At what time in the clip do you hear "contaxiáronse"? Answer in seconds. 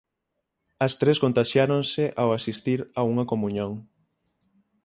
1.23-2.03